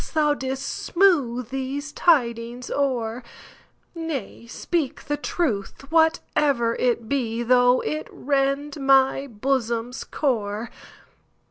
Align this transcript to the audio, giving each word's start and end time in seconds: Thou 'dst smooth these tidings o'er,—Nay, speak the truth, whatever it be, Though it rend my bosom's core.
Thou 0.15 0.33
'dst 0.33 0.57
smooth 0.57 1.49
these 1.49 1.91
tidings 1.91 2.71
o'er,—Nay, 2.71 4.47
speak 4.47 5.03
the 5.03 5.15
truth, 5.15 5.85
whatever 5.91 6.73
it 6.77 7.07
be, 7.07 7.43
Though 7.43 7.81
it 7.81 8.07
rend 8.11 8.79
my 8.81 9.27
bosom's 9.27 10.03
core. 10.03 10.71